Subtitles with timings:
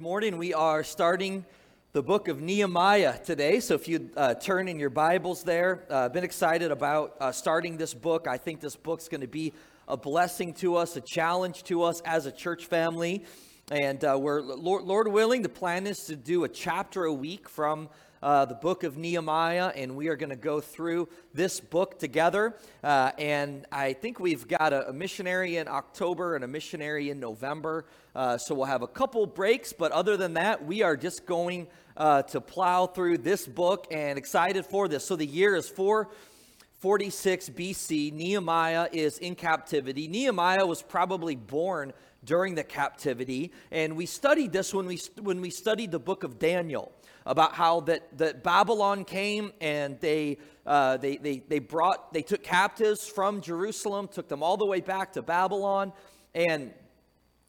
[0.00, 0.38] Good morning.
[0.38, 1.44] We are starting
[1.92, 3.60] the book of Nehemiah today.
[3.60, 7.32] So if you uh, turn in your Bibles there, I've uh, been excited about uh,
[7.32, 8.26] starting this book.
[8.26, 9.52] I think this book's going to be
[9.86, 13.26] a blessing to us, a challenge to us as a church family.
[13.70, 17.46] And uh, we're, Lord, Lord willing, the plan is to do a chapter a week
[17.46, 17.90] from
[18.22, 22.54] uh, the book of Nehemiah, and we are going to go through this book together.
[22.84, 27.18] Uh, and I think we've got a, a, missionary in October and a missionary in
[27.18, 27.86] November.
[28.14, 31.66] Uh, so we'll have a couple breaks, but other than that, we are just going
[31.96, 35.04] uh, to plow through this book and excited for this.
[35.04, 38.12] So the year is 446 BC.
[38.12, 40.08] Nehemiah is in captivity.
[40.08, 41.92] Nehemiah was probably born
[42.22, 46.38] during the captivity, and we studied this when we, when we studied the book of
[46.38, 46.92] Daniel
[47.26, 52.42] about how that, that Babylon came and they, uh, they, they, they brought, they took
[52.42, 55.92] captives from Jerusalem, took them all the way back to Babylon.
[56.34, 56.72] And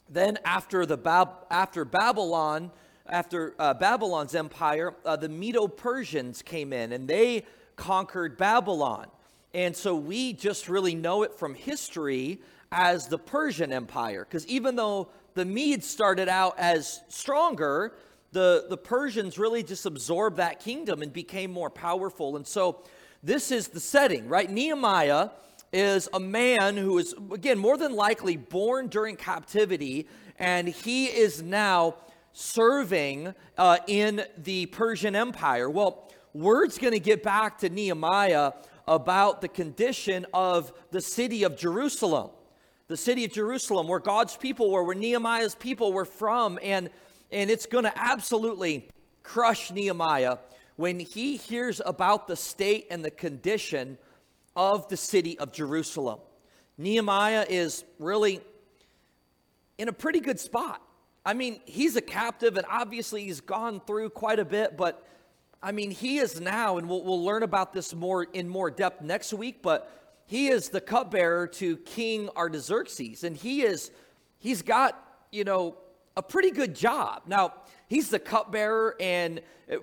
[0.10, 2.72] then after, the Bab- after Babylon,
[3.08, 9.08] after uh, Babylon's empire, uh, the Medo-Persians came in and they conquered Babylon.
[9.54, 12.42] And so we just really know it from history
[12.72, 14.26] as the Persian Empire.
[14.28, 17.94] Because even though the Medes started out as stronger,
[18.32, 22.36] the, the Persians really just absorbed that kingdom and became more powerful.
[22.38, 22.82] And so
[23.24, 24.50] this is the setting, right?
[24.50, 25.30] Nehemiah
[25.74, 30.08] is a man who is, again, more than likely born during captivity,
[30.38, 31.96] and he is now
[32.34, 35.70] serving uh, in the Persian Empire.
[35.70, 38.54] Well, word's going to get back to Nehemiah
[38.88, 42.32] about the condition of the city of Jerusalem.
[42.88, 46.60] The city of Jerusalem, where God's people were, where Nehemiah's people were from.
[46.62, 46.90] And
[47.32, 48.88] and it's going to absolutely
[49.24, 50.38] crush Nehemiah
[50.76, 53.98] when he hears about the state and the condition
[54.56, 56.20] of the city of Jerusalem.
[56.78, 58.42] Nehemiah is really
[59.78, 60.82] in a pretty good spot.
[61.26, 65.06] I mean, he's a captive, and obviously he's gone through quite a bit, but
[65.62, 69.04] I mean, he is now, and we'll, we'll learn about this more in more depth
[69.04, 69.92] next week, but
[70.26, 73.92] he is the cupbearer to King Artaxerxes, and he is,
[74.40, 74.98] he's got,
[75.32, 75.78] you know,
[76.22, 77.24] a pretty good job.
[77.26, 77.54] Now,
[77.88, 79.42] he's the cupbearer, and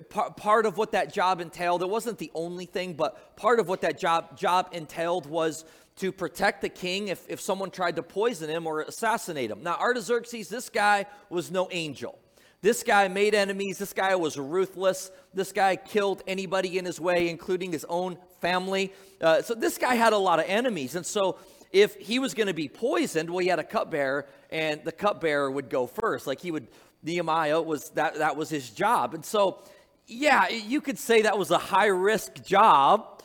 [0.09, 3.81] part of what that job entailed, it wasn't the only thing, but part of what
[3.81, 5.65] that job, job entailed was
[5.97, 9.61] to protect the king if, if someone tried to poison him or assassinate him.
[9.63, 12.17] Now, Artaxerxes, this guy was no angel.
[12.61, 13.77] This guy made enemies.
[13.77, 15.11] This guy was ruthless.
[15.33, 18.93] This guy killed anybody in his way, including his own family.
[19.19, 20.95] Uh, so this guy had a lot of enemies.
[20.95, 21.37] And so
[21.71, 25.49] if he was going to be poisoned, well, he had a cupbearer, and the cupbearer
[25.51, 26.25] would go first.
[26.25, 26.67] Like he would,
[27.03, 29.13] Nehemiah was that that was his job.
[29.13, 29.63] And so,
[30.07, 33.21] yeah, you could say that was a high risk job,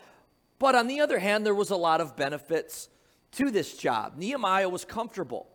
[0.58, 2.88] but on the other hand, there was a lot of benefits
[3.32, 4.16] to this job.
[4.16, 5.48] Nehemiah was comfortable.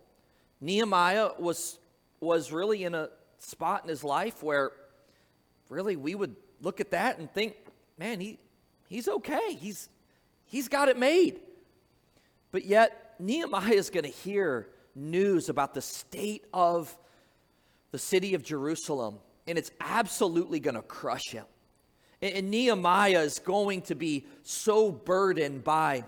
[0.62, 1.80] Nehemiah was
[2.20, 4.72] was really in a spot in his life where
[5.70, 7.56] really we would look at that and think,
[7.98, 8.40] man, he
[8.90, 9.54] he's okay.
[9.54, 9.90] He's
[10.46, 11.40] he's got it made.
[12.52, 16.96] But yet, Nehemiah is going to hear news about the state of
[17.92, 21.46] the city of Jerusalem, and it's absolutely going to crush him.
[22.22, 26.04] And, Nehemiah is going to be so burdened by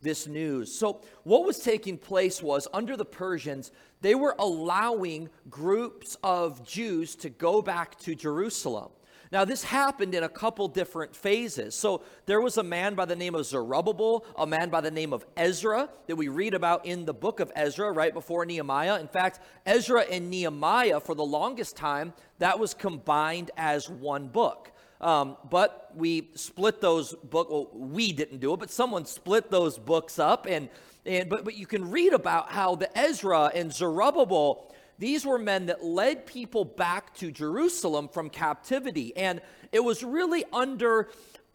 [0.00, 0.78] this news.
[0.78, 3.70] So, what was taking place was under the Persians,
[4.00, 8.90] they were allowing groups of Jews to go back to Jerusalem.
[9.32, 11.76] Now, this happened in a couple different phases.
[11.76, 15.12] So, there was a man by the name of Zerubbabel, a man by the name
[15.12, 18.98] of Ezra that we read about in the book of Ezra right before Nehemiah.
[18.98, 24.72] In fact, Ezra and Nehemiah, for the longest time, that was combined as one book.
[25.00, 27.50] Um, but we split those books.
[27.50, 30.46] Well, we didn't do it, but someone split those books up.
[30.46, 30.68] And,
[31.06, 34.70] and but, but you can read about how the Ezra and Zerubbabel
[35.00, 39.16] these were men that led people back to Jerusalem from captivity.
[39.16, 39.40] And
[39.72, 41.08] it was really under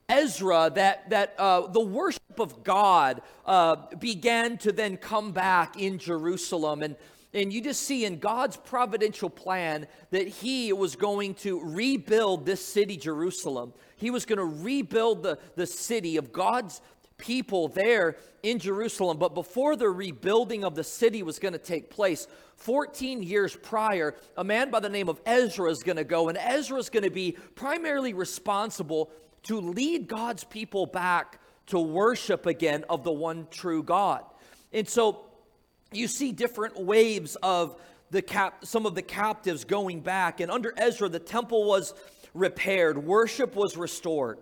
[0.10, 6.00] Ezra that, that uh, the worship of God uh, began to then come back in
[6.00, 6.82] Jerusalem.
[6.82, 6.96] And,
[7.36, 12.66] and you just see in God's providential plan that He was going to rebuild this
[12.66, 13.74] city, Jerusalem.
[13.96, 16.82] He was going to rebuild the, the city of God's
[17.18, 19.18] people there in Jerusalem.
[19.18, 24.16] But before the rebuilding of the city was going to take place, 14 years prior,
[24.37, 27.03] a man by the name of Ezra is going to go, and Ezra is going
[27.03, 29.11] to be primarily responsible
[29.43, 34.23] to lead God's people back to worship again of the one true God.
[34.72, 35.25] And so
[35.91, 37.79] you see different waves of
[38.11, 41.93] the cap some of the captives going back and under Ezra the temple was
[42.34, 44.37] repaired worship was restored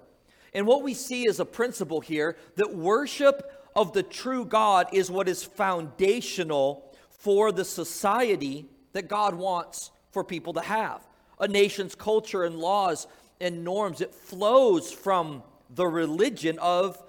[0.54, 5.10] and what we see is a principle here that worship of the true God is
[5.10, 6.93] what is foundational
[7.24, 11.02] for the society that God wants for people to have.
[11.40, 13.08] a nation's culture and laws
[13.42, 14.02] and norms.
[14.02, 17.02] It flows from the religion of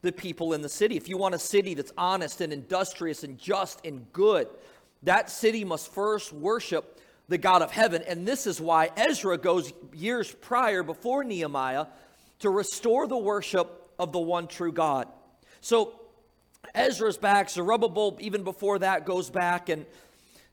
[0.00, 0.96] the people in the city.
[0.96, 4.48] If you want a city that's honest and industrious and just and good,
[5.02, 8.02] that city must first worship the God of heaven.
[8.06, 11.86] And this is why Ezra goes years prior, before Nehemiah,
[12.40, 15.06] to restore the worship of the one true God.
[15.60, 16.00] So
[16.74, 19.68] Ezra's back, Zerubbabel, even before that, goes back.
[19.68, 19.84] And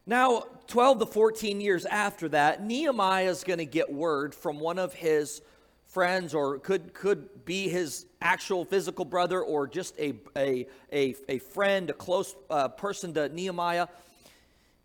[0.06, 4.80] now, 12 to 14 years after that, Nehemiah is going to get word from one
[4.80, 5.42] of his
[5.88, 11.40] friends, or could, could be his actual physical brother, or just a, a, a, a
[11.40, 13.88] friend, a close uh, person to Nehemiah.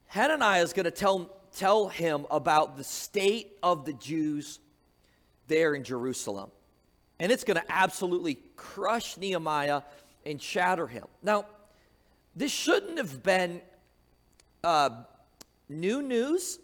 [0.09, 4.61] Hananiah is going to tell, tell him about the state of the Jews
[5.49, 6.51] there in Jerusalem.
[7.19, 9.83] And it's going to absolutely crush Nehemiah
[10.27, 11.05] and shatter him.
[11.23, 11.47] Now,
[12.37, 13.61] this shouldn't have been
[14.63, 14.91] uh,
[15.69, 16.59] new news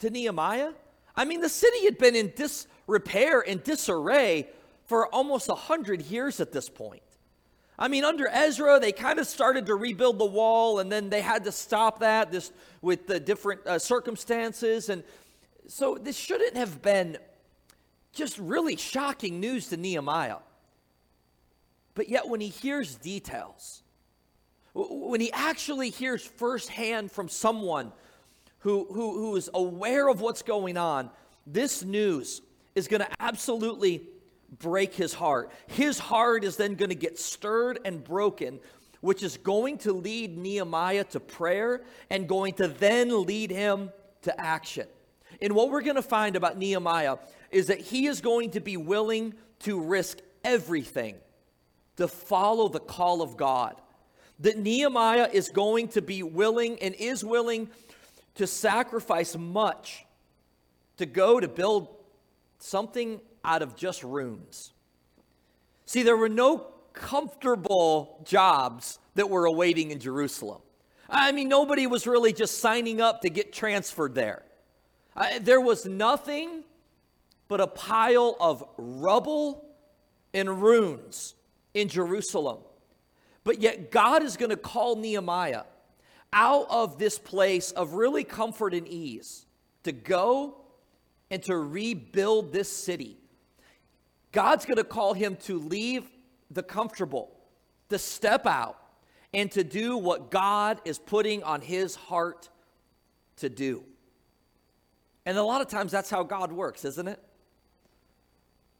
[0.00, 0.72] to Nehemiah.
[1.14, 4.48] I mean, the city had been in disrepair and disarray
[4.86, 7.02] for almost a hundred years at this point.
[7.78, 11.20] I mean, under Ezra, they kind of started to rebuild the wall, and then they
[11.20, 14.88] had to stop that this, with the different uh, circumstances.
[14.88, 15.02] And
[15.66, 17.16] so this shouldn't have been
[18.12, 20.36] just really shocking news to Nehemiah.
[21.94, 23.82] But yet, when he hears details,
[24.74, 27.92] when he actually hears firsthand from someone
[28.60, 31.10] who, who, who is aware of what's going on,
[31.46, 32.40] this news
[32.74, 34.06] is going to absolutely
[34.58, 35.50] break his heart.
[35.66, 38.60] His heart is then going to get stirred and broken,
[39.00, 43.90] which is going to lead Nehemiah to prayer and going to then lead him
[44.22, 44.86] to action.
[45.42, 47.16] And what we're going to find about Nehemiah
[47.50, 51.16] is that he is going to be willing to risk everything
[51.96, 53.80] to follow the call of God.
[54.40, 57.68] That Nehemiah is going to be willing and is willing
[58.34, 60.04] to sacrifice much
[60.96, 61.88] to go to build
[62.58, 64.72] something out of just ruins.
[65.86, 70.60] See, there were no comfortable jobs that were awaiting in Jerusalem.
[71.08, 74.42] I mean, nobody was really just signing up to get transferred there.
[75.14, 76.64] Uh, there was nothing
[77.48, 79.66] but a pile of rubble
[80.32, 81.34] and ruins
[81.74, 82.58] in Jerusalem.
[83.44, 85.64] But yet, God is going to call Nehemiah
[86.32, 89.46] out of this place of really comfort and ease
[89.82, 90.56] to go
[91.30, 93.18] and to rebuild this city.
[94.30, 96.08] God's going to call him to leave
[96.50, 97.30] the comfortable,
[97.90, 98.78] to step out,
[99.34, 102.48] and to do what God is putting on his heart
[103.36, 103.84] to do.
[105.24, 107.20] And a lot of times that's how God works, isn't it?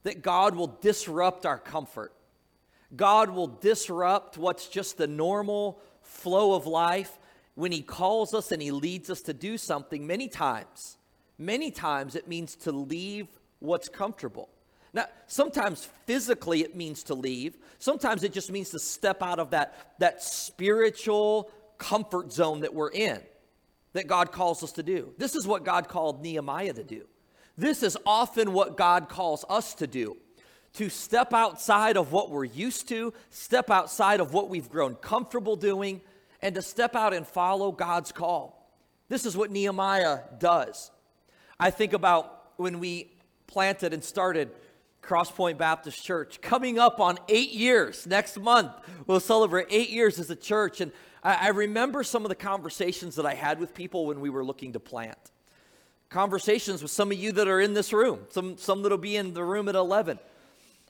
[0.03, 2.12] That God will disrupt our comfort.
[2.94, 7.19] God will disrupt what's just the normal flow of life
[7.55, 10.06] when He calls us and He leads us to do something.
[10.06, 10.99] Many times,
[11.39, 13.29] many times it means to leave
[13.61, 14.49] what's comfortable.
[14.94, 17.56] Now, sometimes physically it means to leave.
[17.79, 22.91] Sometimes it just means to step out of that, that spiritual comfort zone that we're
[22.91, 23.21] in,
[23.94, 25.15] that God calls us to do.
[25.17, 27.06] This is what God called Nehemiah to do.
[27.56, 30.17] This is often what God calls us to do
[30.75, 35.57] to step outside of what we're used to, step outside of what we've grown comfortable
[35.57, 36.01] doing,
[36.41, 38.75] and to step out and follow God's call.
[39.08, 40.91] This is what Nehemiah does.
[41.61, 43.13] I think about when we
[43.46, 44.51] planted and started
[45.03, 48.70] Crosspoint Baptist Church, coming up on eight years next month.
[49.06, 50.81] We'll celebrate eight years as a church.
[50.81, 50.93] And
[51.23, 54.44] I, I remember some of the conversations that I had with people when we were
[54.44, 55.19] looking to plant.
[56.08, 59.35] Conversations with some of you that are in this room, some, some that'll be in
[59.35, 60.19] the room at 11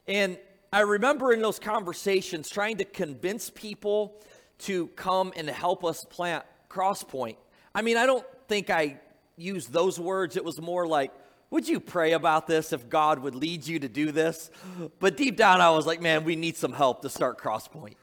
[0.07, 0.39] and
[0.73, 4.21] I remember in those conversations trying to convince people
[4.61, 7.37] to come and help us plant Crosspoint.
[7.75, 9.01] I mean, I don't think I
[9.37, 10.37] used those words.
[10.37, 11.13] It was more like,
[11.51, 14.51] would you pray about this if God would lead you to do this?
[14.99, 17.97] But deep down, I was like, man, we need some help to start Crosspoint.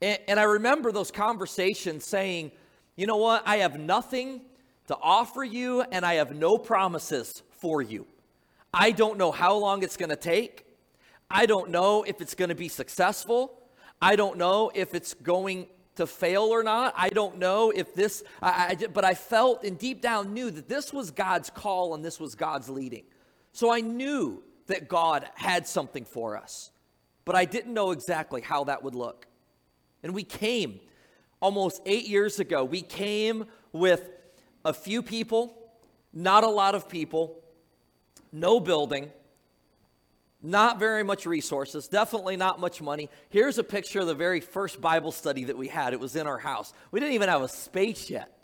[0.00, 2.52] And, and I remember those conversations saying,
[2.96, 3.42] you know what?
[3.46, 4.40] I have nothing
[4.86, 8.06] to offer you, and I have no promises for you.
[8.72, 10.64] I don't know how long it's going to take.
[11.30, 13.56] I don't know if it's going to be successful.
[14.02, 16.94] I don't know if it's going to fail or not.
[16.96, 20.68] I don't know if this, I, I, but I felt and deep down knew that
[20.68, 23.04] this was God's call and this was God's leading.
[23.52, 26.70] So I knew that God had something for us,
[27.24, 29.26] but I didn't know exactly how that would look.
[30.02, 30.80] And we came
[31.40, 32.64] almost eight years ago.
[32.64, 34.08] We came with
[34.64, 35.72] a few people,
[36.12, 37.36] not a lot of people,
[38.32, 39.10] no building
[40.42, 43.10] not very much resources, definitely not much money.
[43.28, 45.92] Here's a picture of the very first Bible study that we had.
[45.92, 46.72] It was in our house.
[46.90, 48.36] We didn't even have a space yet.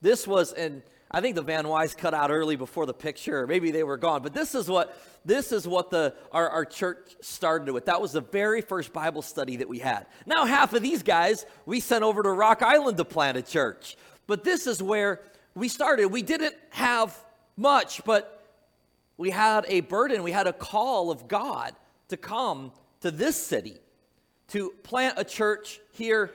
[0.00, 3.70] This was in I think the Van Wise cut out early before the picture, maybe
[3.70, 4.22] they were gone.
[4.22, 7.86] But this is what this is what the our, our church started with.
[7.86, 10.06] That was the very first Bible study that we had.
[10.26, 13.96] Now half of these guys we sent over to Rock Island to plant a church.
[14.26, 15.22] But this is where
[15.54, 16.08] we started.
[16.08, 17.16] We didn't have
[17.56, 18.37] much, but
[19.18, 21.74] we had a burden, we had a call of God
[22.08, 23.76] to come to this city,
[24.48, 26.32] to plant a church here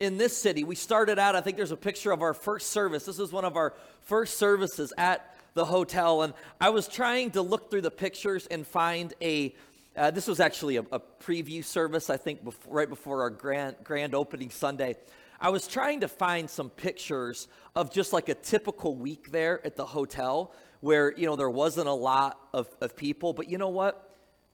[0.00, 0.64] in this city.
[0.64, 3.04] We started out, I think there's a picture of our first service.
[3.04, 6.22] This is one of our first services at the hotel.
[6.22, 9.54] And I was trying to look through the pictures and find a,
[9.94, 13.76] uh, this was actually a, a preview service, I think, before, right before our grand,
[13.84, 14.96] grand opening Sunday.
[15.38, 19.76] I was trying to find some pictures of just like a typical week there at
[19.76, 23.32] the hotel where, you know, there wasn't a lot of, of people.
[23.32, 24.10] But you know what?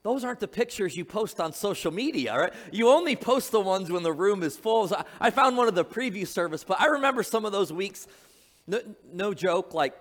[0.06, 2.52] those aren't the pictures you post on social media, right?
[2.70, 4.86] You only post the ones when the room is full.
[4.86, 8.06] So I found one of the preview service, but I remember some of those weeks,
[8.68, 8.78] no,
[9.12, 9.94] no, joke, like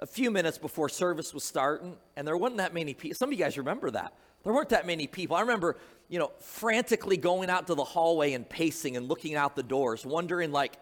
[0.00, 3.14] a few minutes before service was starting, and there wasn't that many people.
[3.14, 4.12] Some of you guys remember that.
[4.42, 5.36] There weren't that many people.
[5.36, 5.76] I remember,
[6.08, 10.04] you know, frantically going out to the hallway and pacing and looking out the doors,
[10.04, 10.72] wondering, like,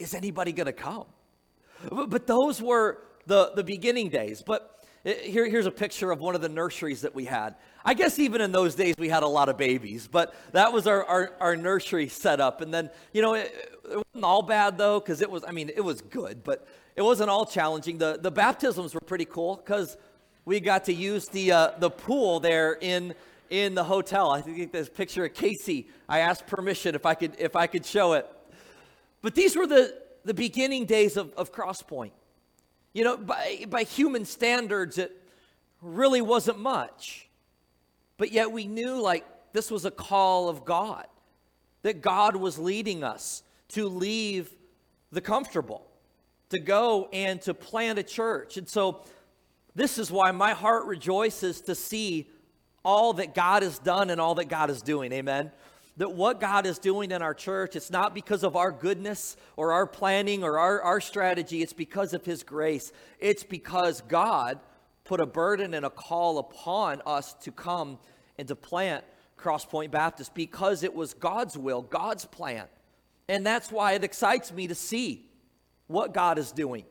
[0.00, 1.06] is anybody going to come?
[1.92, 4.42] But, but those were the, the beginning days.
[4.42, 7.56] But here, here's a picture of one of the nurseries that we had.
[7.84, 10.86] I guess even in those days we had a lot of babies, but that was
[10.86, 12.62] our, our, our nursery setup.
[12.62, 13.52] And then, you know, it,
[13.84, 16.66] it wasn't all bad though, because it was, I mean, it was good, but
[16.96, 17.98] it wasn't all challenging.
[17.98, 19.98] The, the baptisms were pretty cool because
[20.46, 23.14] we got to use the, uh, the pool there in,
[23.50, 24.30] in the hotel.
[24.30, 25.88] I think this picture of Casey.
[26.08, 28.26] I asked permission if I could, if I could show it.
[29.20, 32.12] But these were the, the beginning days of, of Crosspoint.
[32.94, 35.14] You know, by, by human standards, it
[35.82, 37.28] really wasn't much.
[38.16, 41.06] But yet we knew like this was a call of God,
[41.82, 44.50] that God was leading us to leave
[45.12, 45.84] the comfortable,
[46.48, 48.56] to go and to plant a church.
[48.56, 49.02] And so
[49.74, 52.30] this is why my heart rejoices to see
[52.84, 55.12] all that God has done and all that God is doing.
[55.12, 55.50] Amen
[55.96, 59.72] that what God is doing in our church, it's not because of our goodness or
[59.72, 62.92] our planning or our, our strategy, it's because of His grace.
[63.20, 64.58] It's because God
[65.04, 67.98] put a burden and a call upon us to come
[68.38, 69.04] and to plant
[69.38, 72.66] Crosspoint Baptist because it was God's will, God's plan.
[73.28, 75.26] And that's why it excites me to see
[75.86, 76.84] what God is doing,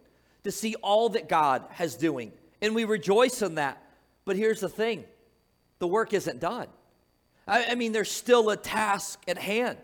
[0.43, 2.31] to see all that God has doing.
[2.61, 3.81] And we rejoice in that.
[4.23, 5.03] But here's the thing
[5.79, 6.67] the work isn't done.
[7.47, 9.77] I, I mean, there's still a task at hand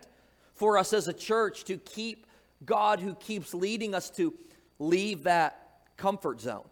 [0.53, 2.25] for us as a church to keep
[2.65, 4.33] God who keeps leading us to
[4.77, 6.67] leave that comfort zone.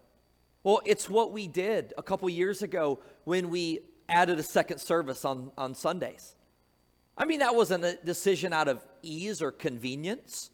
[0.64, 3.80] Well, it's what we did a couple years ago when we
[4.10, 6.36] added a second service on, on Sundays.
[7.18, 10.52] I mean, that wasn't a decision out of ease or convenience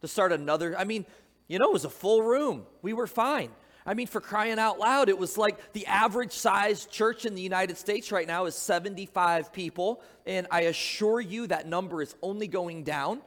[0.00, 0.76] to start another.
[0.78, 1.06] I mean,
[1.46, 2.66] you know, it was a full room.
[2.82, 3.50] We were fine.
[3.90, 7.42] I mean, for crying out loud, it was like the average size church in the
[7.42, 10.00] United States right now is 75 people.
[10.26, 13.20] And I assure you that number is only going down.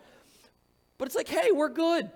[0.98, 2.10] But it's like, hey, we're good.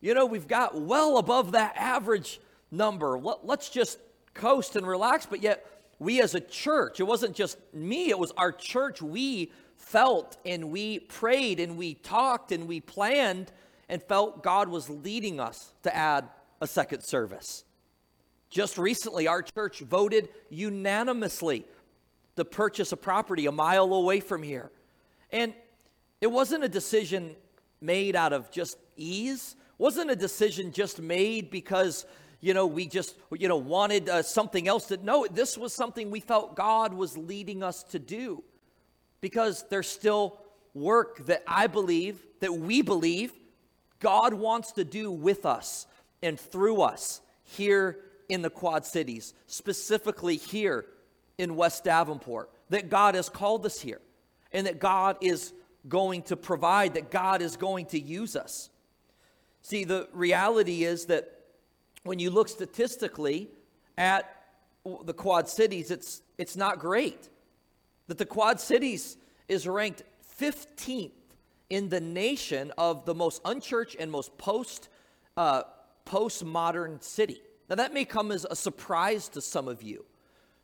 [0.00, 2.40] You know, we've got well above that average
[2.70, 3.18] number.
[3.18, 3.98] Let's just
[4.32, 5.26] coast and relax.
[5.26, 5.66] But yet,
[5.98, 9.02] we as a church, it wasn't just me, it was our church.
[9.02, 13.50] We felt and we prayed and we talked and we planned
[13.88, 16.28] and felt God was leading us to add
[16.60, 17.64] a second service.
[18.50, 21.64] Just recently, our church voted unanimously
[22.36, 24.70] to purchase a property a mile away from here.
[25.30, 25.52] And
[26.20, 27.36] it wasn't a decision
[27.80, 32.06] made out of just ease, wasn't a decision just made because
[32.40, 36.10] you know we just you know wanted uh, something else to no this was something
[36.10, 38.42] we felt god was leading us to do
[39.20, 40.38] because there's still
[40.72, 43.32] work that i believe that we believe
[43.98, 45.86] god wants to do with us
[46.22, 50.84] and through us here in the Quad Cities, specifically here
[51.38, 54.00] in West Davenport, that God has called us here
[54.52, 55.52] and that God is
[55.88, 58.70] going to provide, that God is going to use us.
[59.62, 61.40] See, the reality is that
[62.04, 63.48] when you look statistically
[63.96, 64.30] at
[65.04, 67.28] the Quad Cities, it's, it's not great.
[68.06, 69.16] That the Quad Cities
[69.48, 70.02] is ranked
[70.40, 71.10] 15th
[71.70, 74.88] in the nation of the most unchurched and most post
[75.36, 75.62] uh,
[76.06, 77.42] postmodern city.
[77.68, 80.04] Now, that may come as a surprise to some of you.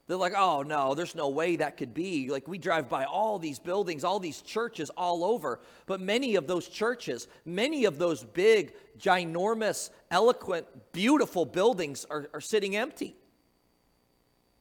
[0.07, 2.29] They're like, oh no, there's no way that could be.
[2.29, 5.61] Like, we drive by all these buildings, all these churches all over.
[5.87, 12.41] But many of those churches, many of those big, ginormous, eloquent, beautiful buildings are, are
[12.41, 13.17] sitting empty.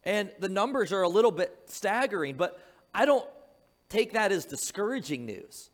[0.06, 2.60] And the numbers are a little bit staggering, but
[2.94, 3.28] I don't
[3.90, 5.70] take that as discouraging news.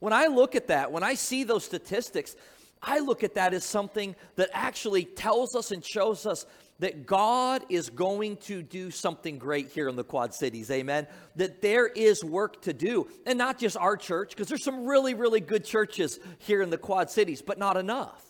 [0.00, 2.36] When I look at that, when I see those statistics,
[2.84, 6.46] I look at that as something that actually tells us and shows us
[6.80, 10.70] that God is going to do something great here in the Quad Cities.
[10.70, 11.06] Amen.
[11.36, 13.08] That there is work to do.
[13.26, 16.78] And not just our church, because there's some really, really good churches here in the
[16.78, 18.22] Quad Cities, but not enough.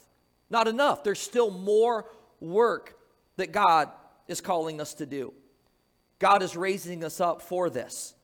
[0.50, 1.02] Not enough.
[1.02, 2.06] There's still more
[2.40, 2.98] work
[3.36, 3.90] that God
[4.28, 5.32] is calling us to do.
[6.18, 8.14] God is raising us up for this.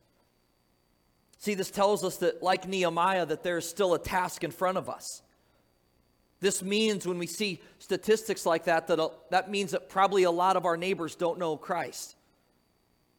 [1.39, 4.77] See, this tells us that, like Nehemiah, that there is still a task in front
[4.77, 5.23] of us.
[6.41, 10.31] This means when we see statistics like that, that, uh, that means that probably a
[10.31, 12.15] lot of our neighbors don't know Christ.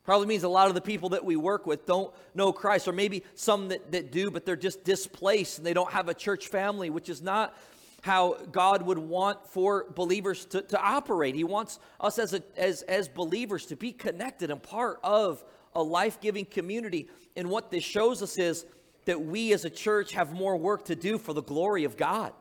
[0.03, 2.93] Probably means a lot of the people that we work with don't know Christ, or
[2.93, 6.49] maybe some that, that do, but they're just displaced and they don't have a church
[6.49, 7.57] family, which is not
[8.03, 11.37] how God would want for believers to, to operate.
[11.37, 15.45] He wants us as, a, as, as believers to be connected and part of
[15.77, 17.09] a life giving community.
[17.37, 18.67] And what this shows us is
[19.05, 22.33] that we as a church have more work to do for the glory of God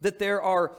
[0.00, 0.72] that there are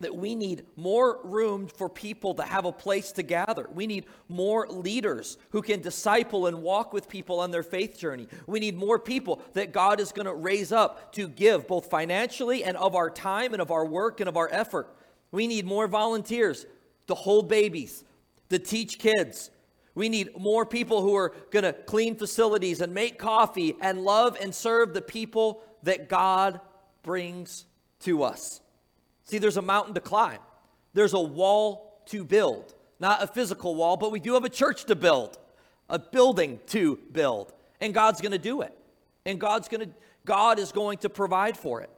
[0.00, 3.68] that we need more room for people to have a place to gather.
[3.72, 8.26] We need more leaders who can disciple and walk with people on their faith journey.
[8.46, 12.64] We need more people that God is going to raise up to give both financially
[12.64, 14.88] and of our time and of our work and of our effort.
[15.32, 16.64] We need more volunteers
[17.06, 18.02] to hold babies,
[18.48, 19.50] to teach kids.
[19.94, 24.38] We need more people who are going to clean facilities and make coffee and love
[24.40, 26.60] and serve the people that God
[27.02, 27.66] brings
[28.00, 28.60] to us.
[29.24, 30.38] See, there's a mountain to climb,
[30.94, 32.74] there's a wall to build.
[32.98, 35.38] Not a physical wall, but we do have a church to build,
[35.88, 37.50] a building to build.
[37.80, 38.76] And God's going to do it.
[39.24, 41.90] And God's going to God is going to provide for it.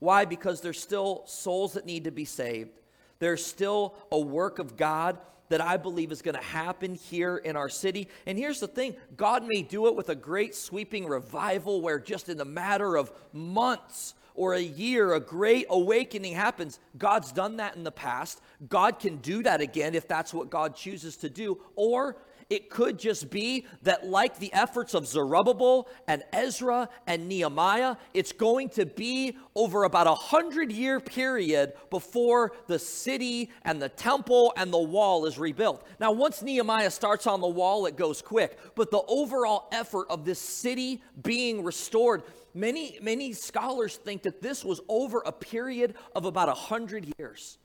[0.00, 0.24] Why?
[0.26, 2.78] Because there's still souls that need to be saved.
[3.18, 5.18] There's still a work of God
[5.48, 8.08] that I believe is going to happen here in our city.
[8.26, 12.28] And here's the thing God may do it with a great sweeping revival where just
[12.28, 16.78] in the matter of months, or a year, a great awakening happens.
[16.96, 18.40] God's done that in the past.
[18.68, 21.58] God can do that again if that's what God chooses to do.
[21.74, 22.16] Or
[22.50, 28.32] it could just be that, like the efforts of Zerubbabel and Ezra and Nehemiah, it's
[28.32, 34.54] going to be over about a hundred year period before the city and the temple
[34.56, 35.86] and the wall is rebuilt.
[36.00, 40.24] Now, once Nehemiah starts on the wall, it goes quick, but the overall effort of
[40.24, 42.22] this city being restored
[42.54, 47.58] many, many scholars think that this was over a period of about 100 years.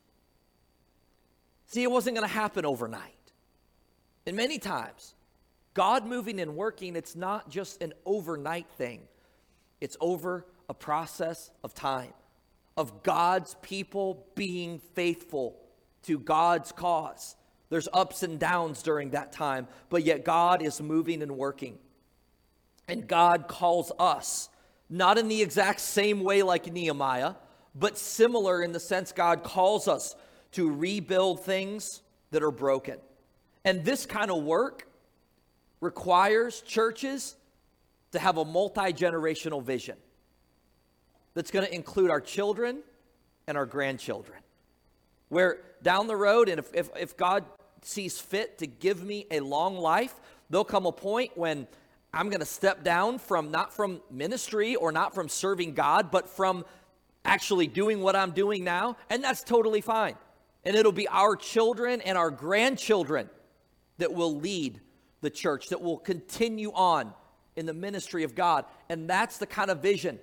[1.67, 3.15] See, it wasn't going to happen overnight.
[4.25, 5.15] And many times,
[5.73, 9.01] God moving and working, it's not just an overnight thing,
[9.81, 12.13] it's over a process of time,
[12.77, 15.59] of God's people being faithful
[16.03, 17.35] to God's cause.
[17.69, 21.79] There's ups and downs during that time, but yet God is moving and working.
[22.87, 24.49] And God calls us
[24.93, 27.33] not in the exact same way like Nehemiah,
[27.73, 30.15] but similar in the sense God calls us
[30.51, 32.97] to rebuild things that are broken.
[33.65, 34.87] And this kind of work
[35.81, 37.35] requires churches
[38.11, 39.97] to have a multi generational vision
[41.33, 42.83] that's going to include our children
[43.47, 44.37] and our grandchildren.
[45.29, 47.45] Where down the road, and if, if, if God
[47.81, 50.13] sees fit to give me a long life,
[50.51, 51.67] there'll come a point when
[52.13, 56.29] I'm going to step down from not from ministry or not from serving God, but
[56.29, 56.63] from
[57.25, 58.97] actually doing what I'm doing now.
[59.09, 60.15] And that's totally fine.
[60.63, 63.29] And it'll be our children and our grandchildren
[63.97, 64.79] that will lead
[65.21, 67.13] the church, that will continue on
[67.55, 68.65] in the ministry of God.
[68.89, 70.19] And that's the kind of vision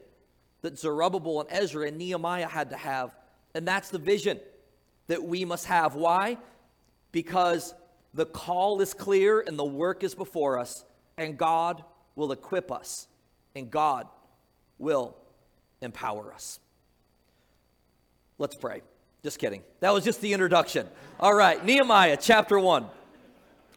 [0.63, 3.15] that Zerubbabel and Ezra and Nehemiah had to have.
[3.55, 4.39] And that's the vision
[5.09, 5.95] that we must have.
[5.95, 6.39] Why?
[7.11, 7.75] Because
[8.15, 10.85] the call is clear and the work is before us
[11.21, 11.85] and God
[12.17, 13.07] will equip us,
[13.55, 14.09] and God
[14.79, 15.15] will
[15.83, 16.59] empower us.
[18.39, 18.81] Let's pray.
[19.23, 19.63] Just kidding.
[19.81, 20.89] That was just the introduction.
[21.21, 22.87] All right, Nehemiah chapter 1.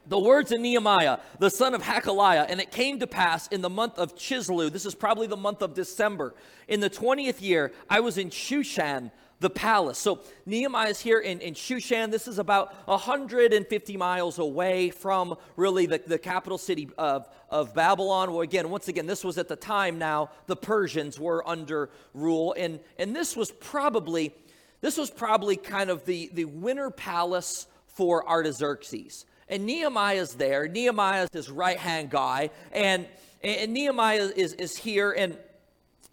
[0.07, 3.69] The words of Nehemiah, the son of Hachaliah, and it came to pass in the
[3.69, 6.33] month of Chisleu, this is probably the month of December,
[6.69, 9.11] in the 20th year, I was in Shushan,
[9.43, 9.99] the palace.
[9.99, 12.11] So Nehemiah is here in, in Shushan.
[12.11, 18.31] This is about 150 miles away from really the, the capital city of, of Babylon.
[18.31, 22.55] Well, again, once again, this was at the time now the Persians were under rule.
[22.57, 24.33] And, and this was probably,
[24.79, 29.25] this was probably kind of the, the winter palace for Artaxerxes.
[29.49, 30.69] And Nehemiah's there.
[30.69, 32.49] Nehemiah's his right-hand guy.
[32.71, 33.05] And,
[33.43, 35.37] and Nehemiah is, is here and,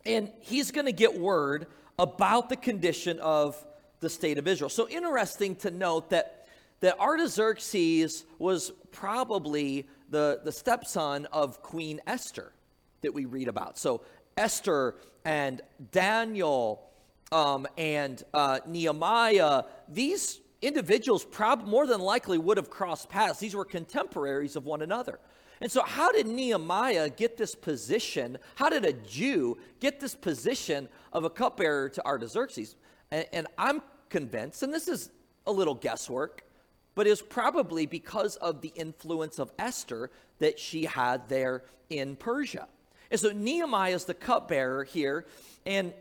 [0.05, 1.69] and he's going to get word
[2.01, 3.63] about the condition of
[4.01, 4.71] the state of Israel.
[4.71, 6.49] So interesting to note that,
[6.81, 12.53] that Artaxerxes was probably the, the stepson of Queen Esther
[13.03, 13.79] that we read about.
[13.79, 14.01] So
[14.39, 14.95] Esther
[15.27, 15.61] and
[15.93, 16.91] Daniel
[17.31, 23.41] um, and uh, Nehemiah, these individuals prob- more than likely would have crossed paths.
[23.41, 25.21] These were contemporaries of one another.
[25.61, 28.39] And so, how did Nehemiah get this position?
[28.55, 32.77] How did a Jew get this position of a cupbearer to Artaxerxes?
[33.11, 35.11] And, and I'm convinced, and this is
[35.47, 36.45] a little guesswork,
[36.95, 42.69] but was probably because of the influence of Esther that she had there in Persia.
[43.11, 45.27] And so Nehemiah is the cupbearer here,
[45.67, 45.93] and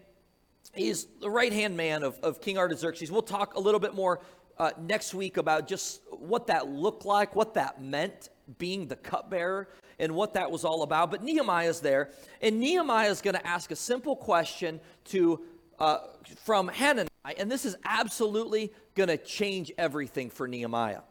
[0.73, 3.11] he's the right hand man of, of King Artaxerxes.
[3.11, 4.21] We'll talk a little bit more
[4.59, 9.69] uh, next week about just what that looked like, what that meant being the cupbearer,
[9.99, 11.11] and what that was all about.
[11.11, 15.41] But Nehemiah is there, and Nehemiah is going to ask a simple question to
[15.79, 15.99] uh,
[16.43, 21.01] from Hananiah, and this is absolutely going to change everything for Nehemiah.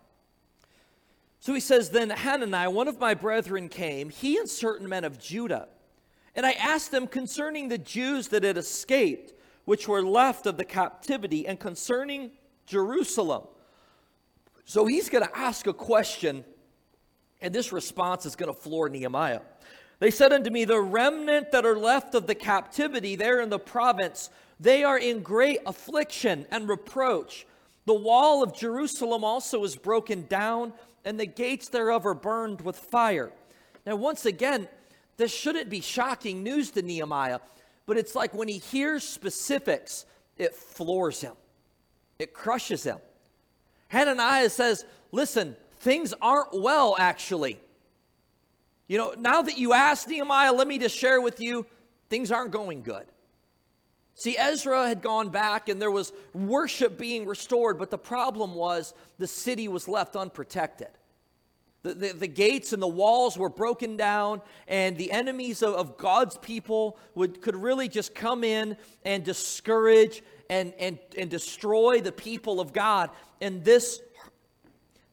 [1.41, 5.19] So he says, Then Hananiah, one of my brethren, came, he and certain men of
[5.19, 5.69] Judah.
[6.35, 9.33] And I asked them concerning the Jews that had escaped,
[9.65, 12.33] which were left of the captivity, and concerning
[12.69, 13.43] Jerusalem.
[14.65, 16.45] So he's going to ask a question,
[17.41, 19.41] and this response is going to floor Nehemiah.
[19.99, 23.59] They said unto me, The remnant that are left of the captivity there in the
[23.59, 27.47] province, they are in great affliction and reproach.
[27.87, 32.77] The wall of Jerusalem also is broken down, and the gates thereof are burned with
[32.77, 33.33] fire.
[33.87, 34.69] Now, once again,
[35.17, 37.41] this shouldn't be shocking news to Nehemiah,
[37.87, 40.05] but it's like when he hears specifics,
[40.37, 41.33] it floors him,
[42.19, 42.99] it crushes them.
[43.89, 47.59] Hananiah says, Listen, things aren't well, actually.
[48.89, 51.67] You know, now that you asked Nehemiah, let me just share with you,
[52.09, 53.07] things aren't going good.
[54.15, 58.93] See, Ezra had gone back and there was worship being restored, but the problem was
[59.19, 60.89] the city was left unprotected.
[61.83, 65.97] The, the, the, gates and the walls were broken down, and the enemies of, of,
[65.97, 72.13] God's people would, could really just come in and discourage and, and, and destroy the
[72.13, 73.11] people of God.
[73.41, 74.01] And this,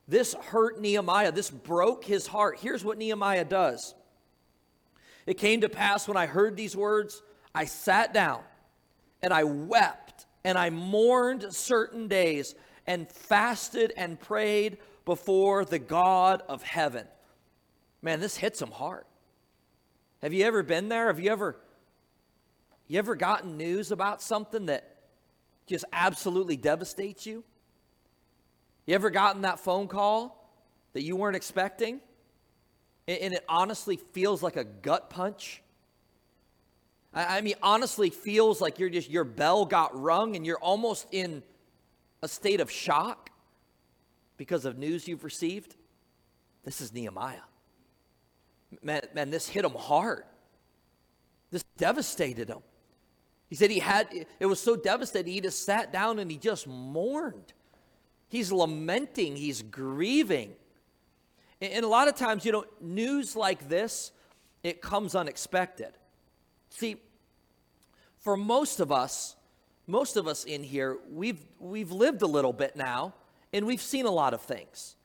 [0.08, 1.32] this hurt Nehemiah.
[1.32, 2.60] This broke his heart.
[2.60, 3.96] Here's what Nehemiah does
[5.26, 7.22] It came to pass when I heard these words,
[7.54, 8.42] I sat down
[9.22, 16.44] and I wept and I mourned certain days and fasted and prayed before the God
[16.48, 17.08] of heaven.
[18.02, 19.06] Man, this hits him hard.
[20.22, 21.08] Have you ever been there?
[21.08, 21.58] Have you ever
[22.88, 24.95] you ever gotten news about something that
[25.68, 27.44] just absolutely devastates you?
[28.86, 30.50] You ever gotten that phone call
[30.94, 32.02] that you weren't expecting?
[33.08, 35.62] And it honestly feels like a gut punch.
[37.14, 41.44] I, mean, honestly, feels like you're just, your bell got rung and you're almost in
[42.22, 43.30] a state of shock
[44.38, 45.76] because of news you've received.
[46.64, 47.38] This is Nehemiah.
[48.82, 50.24] Man, man this hit him hard.
[51.52, 52.60] This devastated him.
[53.50, 54.08] He said he had,
[54.40, 57.54] it was so devastating, he just sat down and he just mourned.
[58.28, 60.54] He's lamenting, he's grieving.
[61.62, 64.12] And a lot of times, you know, news like this,
[64.64, 65.94] it comes unexpected.
[66.70, 66.98] See,
[68.20, 69.36] for most of us,
[69.88, 73.14] most of us in here, we've, we've lived a little bit now
[73.54, 74.96] and we've seen a lot of things.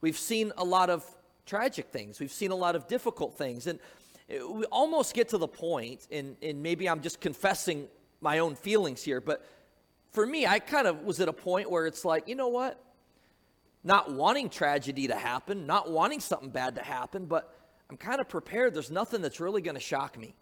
[0.00, 1.04] We've seen a lot of
[1.44, 2.20] tragic things.
[2.20, 3.66] We've seen a lot of difficult things.
[3.66, 3.80] And
[4.28, 7.88] we almost get to the point, and, and maybe I'm just confessing
[8.20, 9.44] my own feelings here, but
[10.12, 12.78] for me, I kind of was at a point where it's like, you know what?
[13.82, 17.52] Not wanting tragedy to happen, not wanting something bad to happen, but
[17.90, 18.74] I'm kind of prepared.
[18.74, 20.34] There's nothing that's really going to shock me.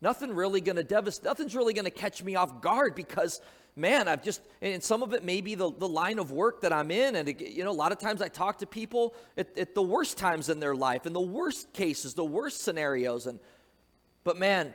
[0.00, 3.40] Nothing really going to devastate, nothing's really going to catch me off guard because,
[3.74, 6.72] man, I've just, and some of it may be the, the line of work that
[6.72, 7.16] I'm in.
[7.16, 10.18] And, you know, a lot of times I talk to people at, at the worst
[10.18, 13.26] times in their life, in the worst cases, the worst scenarios.
[13.26, 13.40] And,
[14.24, 14.74] but man,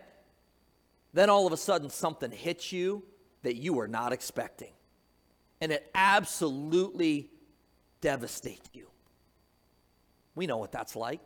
[1.14, 3.04] then all of a sudden something hits you
[3.44, 4.72] that you were not expecting.
[5.62, 7.30] And it absolutely
[8.02, 8.88] devastates you.
[10.36, 11.20] We know what that's like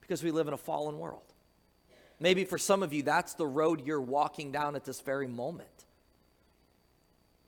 [0.00, 1.29] because we live in a fallen world.
[2.20, 5.68] Maybe for some of you, that's the road you're walking down at this very moment.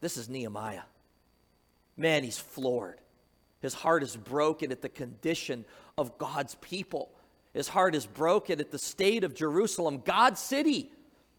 [0.01, 0.83] This is Nehemiah.
[1.97, 2.99] Man, he's floored.
[3.61, 5.67] His heart is broken at the condition
[5.99, 7.11] of God's people.
[7.53, 10.91] His heart is broken at the state of Jerusalem, God's city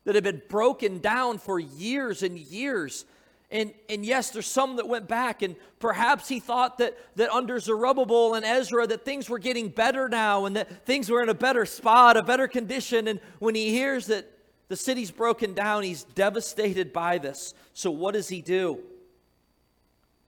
[0.05, 3.05] that had been broken down for years and years.
[3.53, 7.59] And, and yes, there's some that went back, and perhaps he thought that, that under
[7.59, 11.35] Zerubbabel and Ezra that things were getting better now and that things were in a
[11.35, 13.07] better spot, a better condition.
[13.07, 14.27] And when he hears that
[14.69, 17.53] the city's broken down, he's devastated by this.
[17.75, 18.79] So what does he do?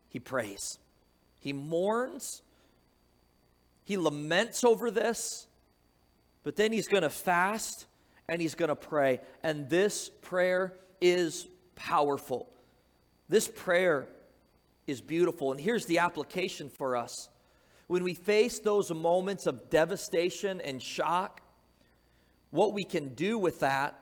[0.10, 0.78] He prays.
[1.40, 2.44] He mourns.
[3.86, 5.48] He laments over this.
[6.44, 7.88] But then he's going to fast
[8.30, 9.20] and he's going to pray.
[9.42, 12.50] And this prayer is powerful.
[13.28, 14.08] This prayer
[14.88, 15.52] is beautiful.
[15.52, 17.30] And here's the application for us.
[17.88, 21.42] When we face those moments of devastation and shock,
[22.52, 24.00] what we can do with that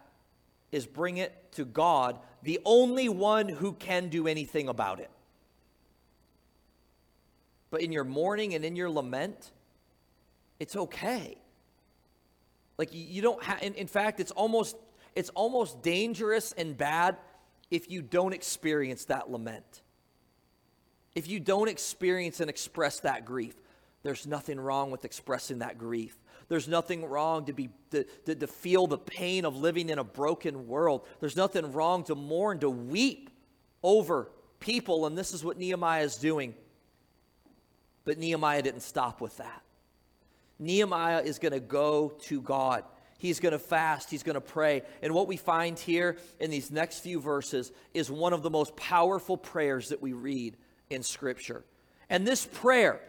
[0.71, 5.09] is bring it to God, the only one who can do anything about it.
[7.69, 9.51] But in your mourning and in your lament,
[10.59, 11.37] it's okay.
[12.77, 14.75] Like you don't have, in, in fact, it's almost
[15.15, 17.17] it's almost dangerous and bad
[17.73, 19.81] if you don't experience that lament.
[21.15, 23.55] If you don't experience and express that grief,
[24.03, 26.15] there's nothing wrong with expressing that grief.
[26.49, 30.03] There's nothing wrong to be to, to, to, feel the pain of living in a
[30.03, 31.07] broken world.
[31.19, 33.31] There's nothing wrong to mourn, to weep
[33.81, 36.53] over people, and this is what Nehemiah is doing.
[38.05, 39.63] But Nehemiah didn't stop with that.
[40.59, 42.83] Nehemiah is going to go to God.
[43.23, 44.81] He's going to fast, he's going to pray.
[45.01, 48.75] And what we find here in these next few verses is one of the most
[48.75, 50.57] powerful prayers that we read
[50.89, 51.63] in Scripture.
[52.09, 52.99] And this prayer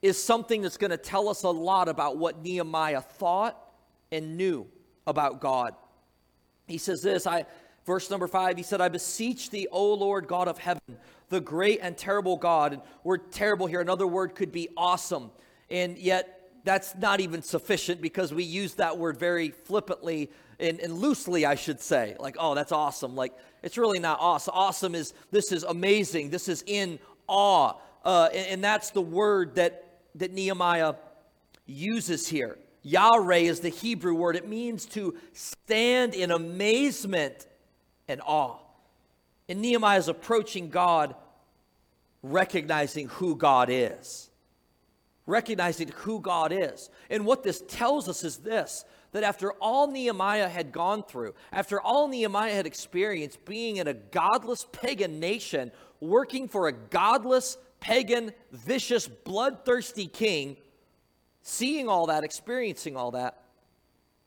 [0.00, 3.60] is something that's going to tell us a lot about what Nehemiah thought
[4.12, 4.68] and knew
[5.08, 5.74] about God.
[6.68, 7.44] He says this, I
[7.84, 11.80] verse number 5, he said, "I beseech thee, O Lord God of heaven, the great
[11.82, 15.32] and terrible God." And word terrible here, another word could be awesome.
[15.68, 16.37] And yet
[16.68, 21.54] that's not even sufficient because we use that word very flippantly and, and, loosely, I
[21.54, 22.14] should say.
[22.20, 23.16] Like, oh, that's awesome.
[23.16, 24.52] Like, it's really not awesome.
[24.54, 26.28] Awesome is this is amazing.
[26.28, 27.72] This is in awe.
[28.04, 30.96] Uh, and, and that's the word that, that Nehemiah
[31.64, 32.58] uses here.
[32.82, 34.36] Yahweh is the Hebrew word.
[34.36, 37.46] It means to stand in amazement
[38.08, 38.58] and awe.
[39.48, 41.14] And Nehemiah is approaching God
[42.22, 44.27] recognizing who God is
[45.28, 46.90] recognizing who God is.
[47.10, 51.80] And what this tells us is this that after all Nehemiah had gone through, after
[51.80, 58.32] all Nehemiah had experienced being in a godless pagan nation, working for a godless, pagan,
[58.52, 60.56] vicious, bloodthirsty king,
[61.42, 63.42] seeing all that, experiencing all that,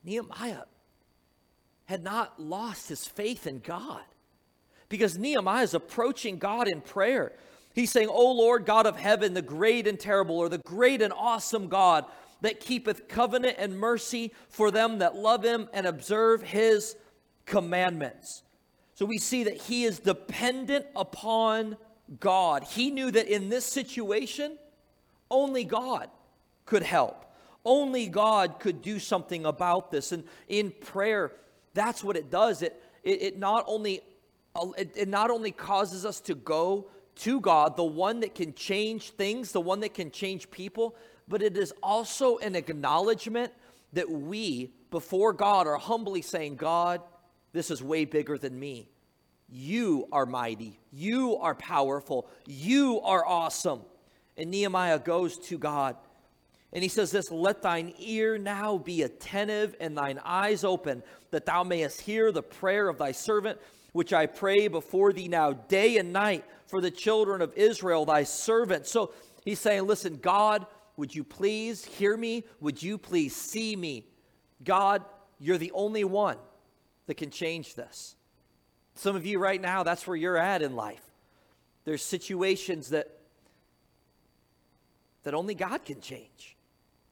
[0.04, 0.64] Nehemiah
[1.86, 4.02] had not lost his faith in God.
[4.90, 7.34] Because Nehemiah is approaching God in prayer.
[7.74, 11.14] He's saying, O Lord God of heaven, the great and terrible, or the great and
[11.14, 12.06] awesome God
[12.42, 16.96] that keepeth covenant and mercy for them that love him and observe his
[17.46, 18.44] commandments.
[18.96, 21.78] So we see that he is dependent upon
[22.20, 22.64] God.
[22.64, 24.58] He knew that in this situation,
[25.30, 26.10] only God
[26.66, 27.26] could help.
[27.64, 30.12] Only God could do something about this.
[30.12, 31.32] And in prayer,
[31.74, 32.62] that's what it does.
[32.62, 34.02] It, it, it not only
[34.56, 38.54] uh, it, it not only causes us to go to God, the one that can
[38.54, 40.96] change things, the one that can change people,
[41.28, 43.54] but it is also an acknowledgement
[43.94, 47.02] that we, before God, are humbly saying, God,
[47.54, 48.90] this is way bigger than me.
[49.50, 50.80] You are mighty.
[50.92, 52.30] You are powerful.
[52.46, 53.82] You are awesome.
[54.38, 55.98] And Nehemiah goes to God
[56.74, 61.46] and he says this Let thine ear now be attentive and thine eyes open, that
[61.46, 63.60] thou mayest hear the prayer of thy servant
[63.92, 68.24] which I pray before thee now, day and night, for the children of Israel, thy
[68.24, 68.88] servant.
[68.88, 70.66] So he's saying, Listen, God,
[70.98, 72.44] would you please hear me?
[72.60, 74.06] Would you please see me?
[74.64, 75.04] God,
[75.40, 76.38] you're the only one
[77.08, 78.16] that can change this.
[78.96, 81.04] Some of you right now, that's where you're at in life.
[81.84, 83.18] There's situations that
[85.24, 86.56] that only God can change.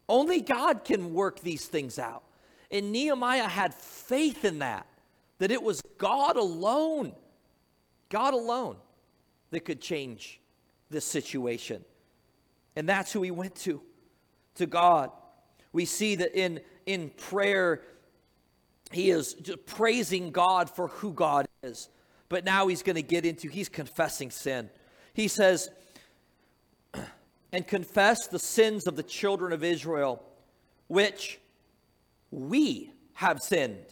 [0.08, 2.24] Only God can work these things out.
[2.72, 4.88] And Nehemiah had faith in that
[5.39, 7.13] that it was God alone,
[8.10, 8.75] God alone,
[9.52, 10.39] that could change
[10.89, 11.84] this situation.
[12.75, 13.82] And that's who he went to,
[14.56, 15.12] to God.
[15.71, 17.82] We see that in, in prayer,
[18.91, 21.89] he is praising God for who God is.
[22.28, 24.69] But now he's going to get into, he's confessing sin.
[25.13, 25.69] He says,
[27.52, 30.23] and confess the sins of the children of Israel,
[30.88, 31.39] which
[32.30, 33.86] we have sinned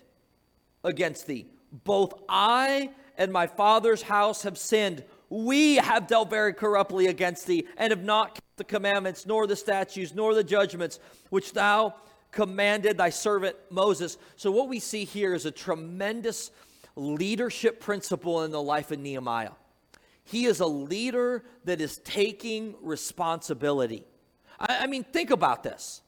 [0.83, 1.47] against thee.
[1.71, 5.03] Both I and my father's house have sinned.
[5.29, 9.55] We have dealt very corruptly against thee, and have not kept the commandments, nor the
[9.55, 11.95] statutes, nor the judgments which thou
[12.31, 14.17] commanded thy servant Moses.
[14.35, 16.51] So, what we see here is a tremendous
[16.95, 19.51] leadership principle in the life of Nehemiah.
[20.23, 24.03] He is a leader that is taking responsibility.
[24.59, 26.01] I, I mean, think about this.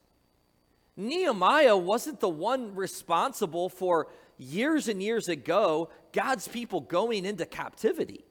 [0.97, 4.08] Nehemiah wasn't the one responsible for
[4.39, 8.25] years and years ago, God's people going into captivity.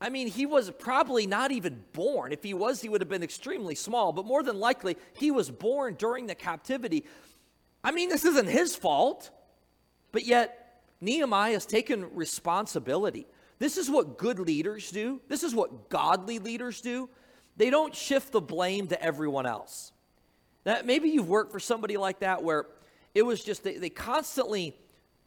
[0.00, 2.32] I mean, he was probably not even born.
[2.32, 5.50] If he was, he would have been extremely small, but more than likely, he was
[5.50, 7.04] born during the captivity.
[7.82, 9.30] I mean, this isn't his fault,
[10.10, 13.26] but yet Nehemiah has taken responsibility.
[13.58, 15.20] This is what good leaders do.
[15.28, 17.08] This is what godly leaders do.
[17.56, 19.92] They don't shift the blame to everyone else.
[20.64, 22.66] That maybe you've worked for somebody like that where
[23.14, 24.76] it was just they, they constantly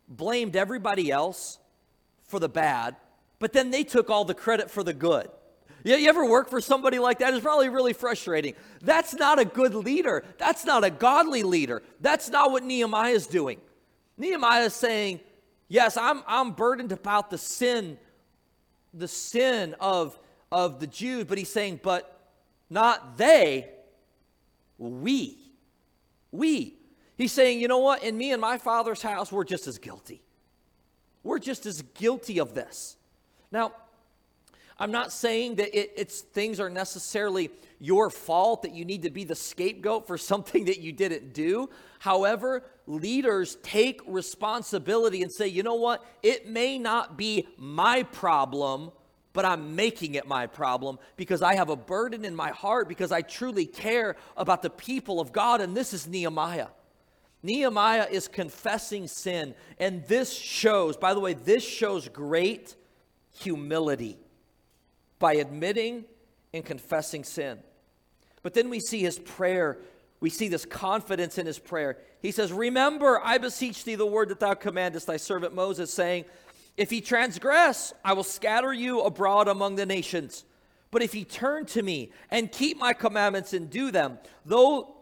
[0.07, 1.59] blamed everybody else
[2.25, 2.95] for the bad,
[3.39, 5.29] but then they took all the credit for the good.
[5.83, 7.33] Yeah, you ever work for somebody like that?
[7.33, 8.55] It's probably really frustrating.
[8.81, 10.25] That's not a good leader.
[10.37, 11.81] That's not a godly leader.
[12.01, 13.61] That's not what Nehemiah is doing.
[14.17, 15.21] Nehemiah is saying,
[15.69, 17.97] Yes, I'm, I'm burdened about the sin,
[18.93, 20.17] the sin of,
[20.51, 22.19] of the Jews, but he's saying, But
[22.69, 23.69] not they,
[24.77, 25.37] we.
[26.31, 26.76] We.
[27.17, 28.03] He's saying, You know what?
[28.03, 30.21] In me and my father's house, we're just as guilty.
[31.23, 32.95] We're just as guilty of this.
[33.51, 33.73] Now,
[34.79, 37.49] I'm not saying that it, it's things are necessarily
[37.79, 41.69] your fault that you need to be the scapegoat for something that you didn't do.
[41.99, 46.05] However, leaders take responsibility and say, you know what?
[46.21, 48.91] It may not be my problem,
[49.33, 53.11] but I'm making it my problem because I have a burden in my heart because
[53.11, 55.61] I truly care about the people of God.
[55.61, 56.67] And this is Nehemiah.
[57.43, 59.55] Nehemiah is confessing sin.
[59.79, 62.75] And this shows, by the way, this shows great
[63.39, 64.17] humility
[65.19, 66.05] by admitting
[66.53, 67.59] and confessing sin.
[68.43, 69.77] But then we see his prayer.
[70.19, 71.97] We see this confidence in his prayer.
[72.21, 76.25] He says, Remember, I beseech thee the word that thou commandest thy servant Moses, saying,
[76.75, 80.45] If he transgress, I will scatter you abroad among the nations.
[80.89, 84.96] But if he turn to me and keep my commandments and do them, though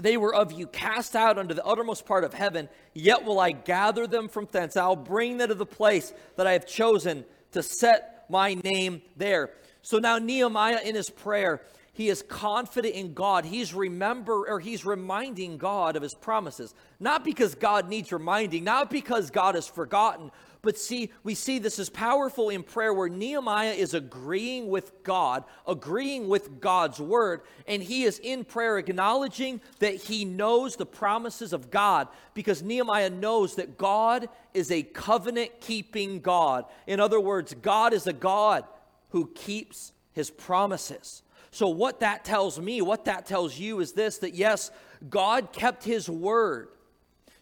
[0.00, 3.50] they were of you cast out unto the uttermost part of heaven, yet will I
[3.52, 4.76] gather them from thence.
[4.76, 9.50] I'll bring them to the place that I have chosen to set my name there.
[9.82, 13.44] So now Nehemiah in his prayer, he is confident in God.
[13.44, 16.74] He's remember or he's reminding God of his promises.
[17.00, 20.30] Not because God needs reminding, not because God has forgotten,
[20.60, 25.44] but see, we see this is powerful in prayer where Nehemiah is agreeing with God,
[25.66, 31.52] agreeing with God's word, and he is in prayer acknowledging that he knows the promises
[31.52, 36.64] of God because Nehemiah knows that God is a covenant keeping God.
[36.88, 38.64] In other words, God is a God
[39.10, 41.22] who keeps his promises.
[41.52, 44.72] So, what that tells me, what that tells you is this that yes,
[45.08, 46.68] God kept his word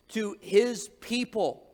[0.09, 1.66] to his people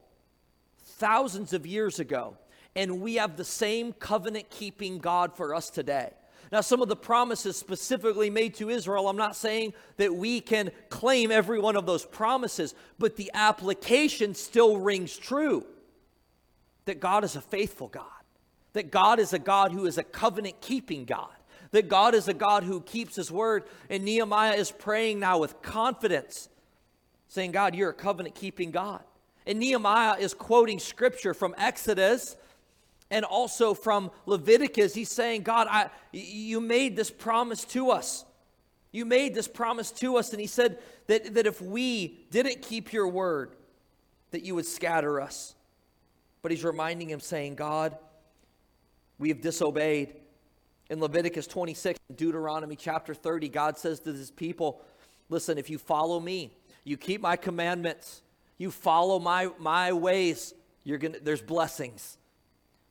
[1.03, 2.37] thousands of years ago,
[2.77, 6.13] and we have the same covenant keeping God for us today.
[6.53, 10.71] Now, some of the promises specifically made to Israel, I'm not saying that we can
[10.91, 15.67] claim every one of those promises, but the application still rings true
[16.85, 18.05] that God is a faithful God,
[18.73, 21.35] that God is a God who is a covenant keeping God,
[21.73, 23.65] that God is a God who keeps his word.
[23.91, 26.49] And Nehemiah is praying now with confidence,
[27.27, 29.03] saying, God, you're a covenant keeping God.
[29.47, 32.37] And Nehemiah is quoting scripture from Exodus
[33.11, 34.95] and also from Leviticus.
[34.95, 38.25] He's saying, God, I, you made this promise to us.
[38.91, 40.33] You made this promise to us.
[40.33, 43.53] And he said that, that if we didn't keep your word,
[44.31, 45.55] that you would scatter us.
[46.41, 47.97] But he's reminding him, saying, God,
[49.19, 50.15] we have disobeyed.
[50.91, 54.83] In Leviticus 26, Deuteronomy chapter 30, God says to his people,
[55.29, 56.53] Listen, if you follow me,
[56.85, 58.22] you keep my commandments,
[58.63, 62.17] you follow my, my ways, you're gonna, there's blessings.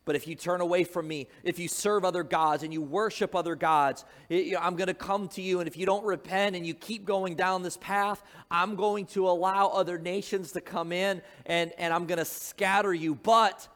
[0.04, 3.36] But if you turn away from me, if you serve other gods and you worship
[3.36, 5.60] other gods, it, I'm going to come to you.
[5.60, 9.30] And if you don't repent and you keep going down this path, I'm going to
[9.30, 13.14] allow other nations to come in and, and I'm going to scatter you.
[13.16, 13.68] But,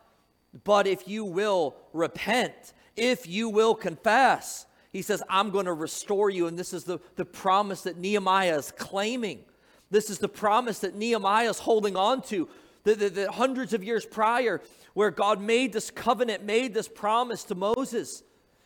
[0.64, 6.32] but if you will repent, if you will confess, he says, I'm going to restore
[6.32, 6.48] you.
[6.48, 9.46] And this is the, the promise that Nehemiah is claiming.
[9.92, 12.50] This is the promise that Nehemiah is holding on to.
[12.84, 14.62] The, hundreds of years prior,
[14.94, 18.24] where God made this covenant, made this promise to Moses.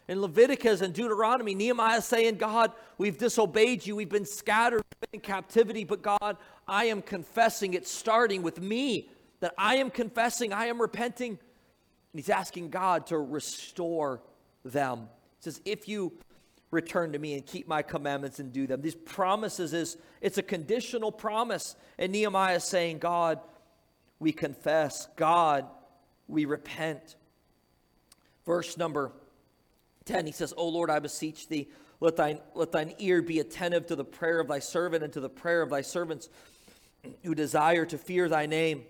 [0.10, 5.22] In Leviticus and Deuteronomy, Nehemiah saying, God, we've disobeyed you, we've been scattered been in
[5.22, 10.66] captivity, but God, I am confessing, it's starting with me, that I am confessing, I
[10.66, 11.32] am repenting.
[11.32, 14.22] And he's asking God to restore
[14.66, 15.08] them.
[15.38, 16.14] He says, if you
[16.72, 18.82] return to me and keep my commandments and do them.
[18.82, 21.76] These promises is it's a conditional promise.
[21.98, 23.40] And Nehemiah is saying, God,
[24.20, 25.08] we confess.
[25.16, 25.66] God,
[26.28, 27.16] we repent.
[28.46, 29.12] Verse number
[30.06, 33.88] 10, he says, O Lord, I beseech thee, let thine, let thine ear be attentive
[33.88, 36.30] to the prayer of thy servant and to the prayer of thy servants
[37.24, 38.84] who desire to fear thy name.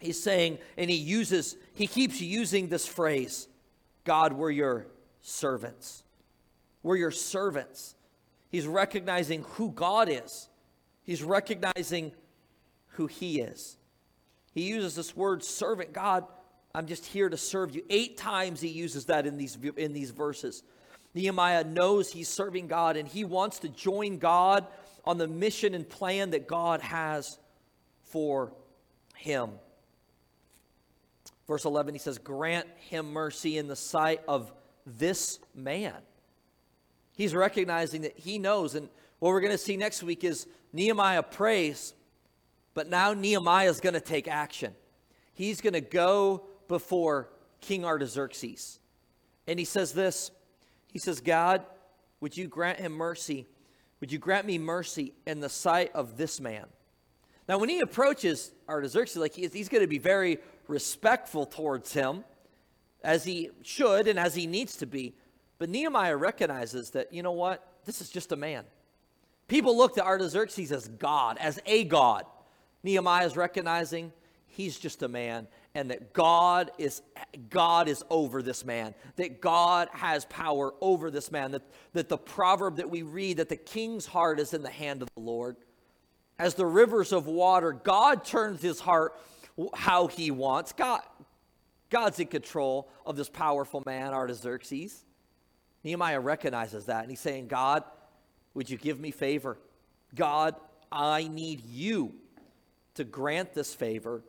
[0.00, 3.46] He's saying, and he uses, he keeps using this phrase
[4.04, 4.86] God, we're your
[5.20, 6.02] servants.
[6.82, 7.94] We're your servants.
[8.48, 10.48] He's recognizing who God is,
[11.02, 12.12] he's recognizing
[12.94, 13.76] who he is.
[14.52, 15.92] He uses this word servant.
[15.92, 16.24] God,
[16.74, 17.84] I'm just here to serve you.
[17.88, 20.64] Eight times he uses that in these, in these verses.
[21.14, 24.66] Nehemiah knows he's serving God and he wants to join God
[25.04, 27.38] on the mission and plan that God has
[28.02, 28.52] for
[29.16, 29.50] him.
[31.46, 34.52] Verse 11, he says, Grant him mercy in the sight of
[34.86, 35.94] this man.
[37.20, 41.22] He's recognizing that he knows, and what we're going to see next week is Nehemiah
[41.22, 41.92] prays,
[42.72, 44.72] but now Nehemiah is going to take action.
[45.34, 47.28] He's going to go before
[47.60, 48.78] King Artaxerxes.
[49.46, 50.30] And he says this
[50.90, 51.66] He says, God,
[52.20, 53.46] would you grant him mercy?
[54.00, 56.64] Would you grant me mercy in the sight of this man?
[57.46, 62.24] Now, when he approaches Artaxerxes, like he's, he's going to be very respectful towards him,
[63.04, 65.12] as he should and as he needs to be.
[65.60, 67.62] But Nehemiah recognizes that, you know what?
[67.84, 68.64] This is just a man.
[69.46, 72.24] People look to Artaxerxes as God, as a God.
[72.82, 74.10] Nehemiah is recognizing
[74.46, 77.02] he's just a man and that God is
[77.50, 82.16] God is over this man, that God has power over this man, that, that the
[82.16, 85.56] proverb that we read, that the king's heart is in the hand of the Lord.
[86.38, 89.20] As the rivers of water, God turns his heart
[89.74, 90.72] how he wants.
[90.72, 91.02] God,
[91.90, 95.04] God's in control of this powerful man, Artaxerxes.
[95.84, 97.84] Nehemiah recognizes that, and he's saying, God,
[98.54, 99.58] would you give me favor?
[100.14, 100.54] God,
[100.90, 102.12] I need you
[102.94, 104.22] to grant this favor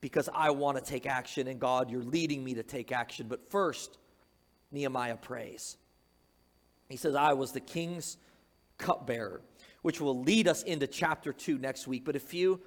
[0.00, 3.26] because I want to take action, and God, you're leading me to take action.
[3.28, 3.98] But first,
[4.70, 5.76] Nehemiah prays.
[6.88, 8.16] He says, I was the king's
[8.78, 9.42] cupbearer,
[9.82, 12.04] which will lead us into chapter 2 next week.
[12.04, 12.60] But a few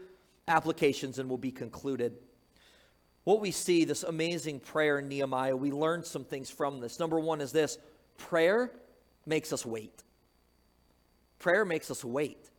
[0.48, 2.14] applications and we'll be concluded.
[3.24, 7.00] What we see, this amazing prayer in Nehemiah, we learn some things from this.
[7.00, 7.78] Number one is this
[8.30, 8.72] prayer
[9.26, 10.04] makes us wait.
[11.40, 12.50] Prayer makes us wait.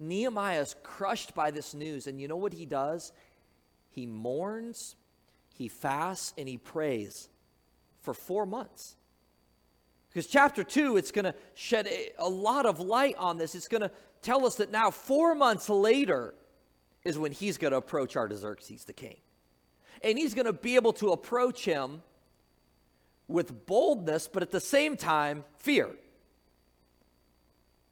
[0.00, 3.12] Nehemiah is crushed by this news, and you know what he does?
[3.90, 4.96] He mourns,
[5.54, 7.28] he fasts, and he prays
[8.00, 8.96] for four months.
[10.08, 11.88] Because chapter 2, it's going to shed
[12.18, 13.54] a, lot of light on this.
[13.54, 13.90] It's going to
[14.22, 16.34] tell us that now, four months later,
[17.04, 19.16] is when he's going to approach Artaxerxes, the king.
[20.02, 22.02] And he's going to be able to approach him
[23.28, 25.90] with boldness, but at the same time, fear.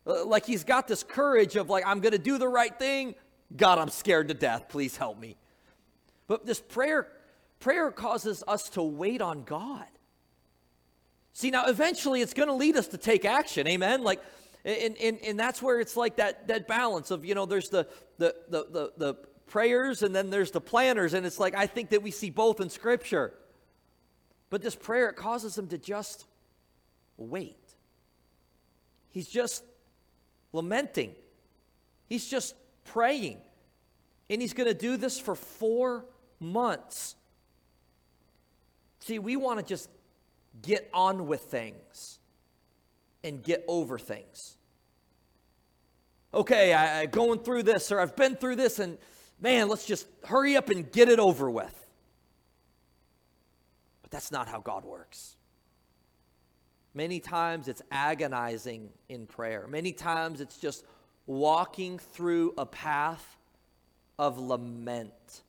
[0.07, 3.15] Uh, like he's got this courage of, like, I'm going to do the right thing.
[3.57, 4.69] God, I'm scared to death.
[4.69, 5.37] Please help me.
[6.27, 7.09] But this prayer,
[7.61, 9.87] prayer causes us to wait on God.
[11.35, 13.67] See, now eventually it's going to lead us to take action.
[13.67, 14.03] Amen.
[14.03, 14.21] Like,
[14.65, 17.87] and, and, and that's where it's like that, that balance of, you know, there's the,
[18.19, 19.15] the, the, the, the
[19.47, 21.15] prayers and then there's the planners.
[21.15, 23.35] And it's like, I think that we see both in Scripture.
[24.53, 26.27] But this prayer, it causes him to just
[27.17, 27.57] wait.
[29.09, 29.65] He's just
[30.53, 31.15] lamenting,
[32.07, 33.39] he's just praying.
[34.29, 36.05] And he's going to do this for four
[36.39, 37.17] months.
[39.01, 39.89] See, we want to just
[40.61, 42.19] get on with things
[43.25, 44.59] and get over things.
[46.35, 48.99] Okay, I, am going through this, or I've been through this, and
[49.41, 51.82] man, let's just hurry up and get it over with.
[54.13, 55.37] That's not how God works.
[56.95, 59.67] Many times it's agonizing in prayer.
[59.67, 60.85] Many times it's just
[61.27, 63.39] walking through a path
[64.19, 65.43] of lament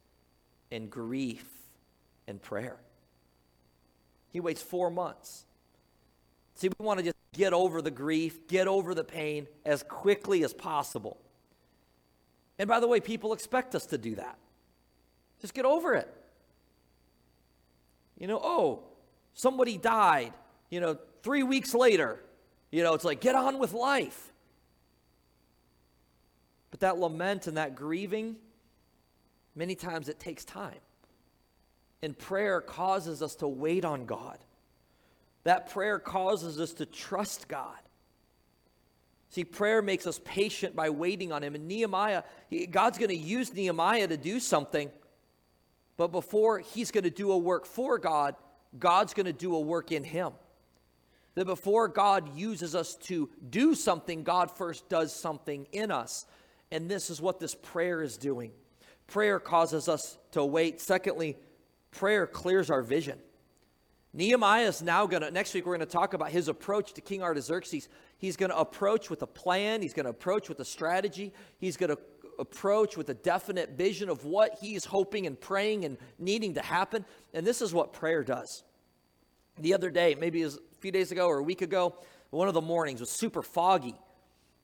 [0.72, 1.46] and grief
[2.26, 2.78] and prayer.
[4.32, 5.46] He waits four months.
[6.56, 10.46] See, we want to just get over the grief, get over the pain as quickly
[10.46, 11.18] as possible.
[12.58, 14.38] And by the way, people expect us to do that.
[15.42, 16.08] Just get over it.
[18.24, 18.84] You know, oh,
[19.34, 20.32] somebody died,
[20.70, 22.24] you know, three weeks later.
[22.72, 24.32] You know, it's like, get on with life.
[26.72, 28.38] But that lament and that grieving,
[29.56, 30.80] Many times it takes time.
[32.02, 34.38] And prayer causes us to wait on God.
[35.44, 37.78] That prayer causes us to trust God.
[39.30, 41.56] See, prayer makes us patient by waiting on Him.
[41.56, 44.92] And Nehemiah, he, God's going to use Nehemiah to do something.
[45.98, 48.36] But before He's going to do a work for God,
[48.78, 50.34] God's going to do a work in Him.
[51.36, 56.26] That before God uses us to do something, God first does something in us.
[56.72, 58.52] And this is what this prayer is doing.
[59.08, 60.80] Prayer causes us to wait.
[60.80, 61.38] Secondly,
[61.92, 63.20] prayer clears our vision.
[64.14, 67.02] Nehemiah is now going to, next week, we're going to talk about his approach to
[67.02, 67.90] King Artaxerxes.
[68.20, 71.78] He's going to approach with a plan, he's going to approach with a strategy, he's
[71.78, 71.98] going to
[72.40, 77.06] approach with a definite vision of what he's hoping and praying and needing to happen.
[77.34, 78.64] And this is what prayer does.
[79.60, 81.96] The other day, maybe a few days ago or a week ago,
[82.32, 83.96] one of the mornings was super foggy.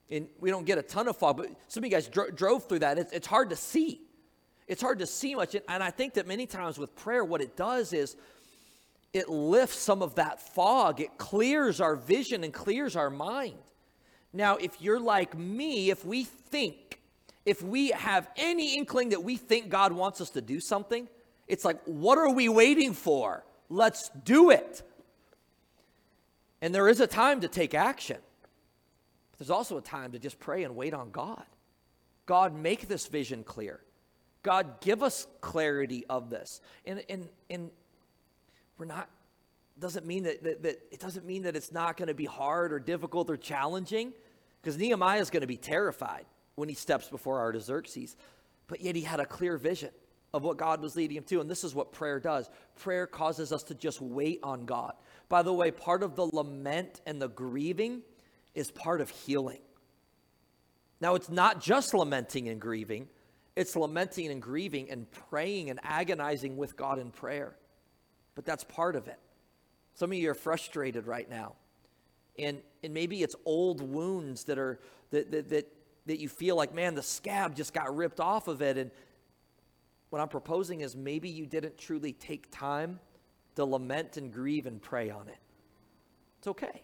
[0.09, 2.67] And we don't get a ton of fog, but some of you guys dro- drove
[2.67, 2.97] through that.
[2.97, 4.01] It's, it's hard to see.
[4.67, 5.55] It's hard to see much.
[5.55, 8.15] And I think that many times with prayer, what it does is
[9.13, 13.57] it lifts some of that fog, it clears our vision and clears our mind.
[14.31, 16.98] Now, if you're like me, if we think,
[17.45, 21.07] if we have any inkling that we think God wants us to do something,
[21.47, 23.43] it's like, what are we waiting for?
[23.69, 24.83] Let's do it.
[26.61, 28.17] And there is a time to take action.
[29.31, 31.45] But there's also a time to just pray and wait on God.
[32.25, 33.79] God, make this vision clear.
[34.43, 36.61] God, give us clarity of this.
[36.85, 37.71] And, and, and
[38.77, 39.09] we're not,
[39.79, 42.71] doesn't mean that, that, that it doesn't mean that it's not going to be hard
[42.71, 44.13] or difficult or challenging,
[44.61, 46.25] because Nehemiah is going to be terrified
[46.59, 48.15] when he steps before Artaxerxes.
[48.67, 49.91] But yet he had a clear vision
[50.33, 51.41] of what God was leading him to.
[51.41, 54.93] And this is what prayer does prayer causes us to just wait on God.
[55.27, 58.01] By the way, part of the lament and the grieving
[58.53, 59.61] is part of healing.
[61.01, 63.07] Now, it's not just lamenting and grieving,
[63.55, 67.55] it's lamenting and grieving and praying and agonizing with God in prayer.
[68.35, 69.19] But that's part of it.
[69.95, 71.55] Some of you are frustrated right now.
[72.37, 74.79] And, and maybe it's old wounds that are
[75.11, 75.78] that, that, that,
[76.09, 78.77] that you feel like, man, the scab just got ripped off of it.
[78.79, 78.89] And
[80.09, 82.99] what I'm proposing is maybe you didn't truly take time
[83.55, 85.37] to lament and grieve and pray on it.
[86.39, 86.81] It's okay.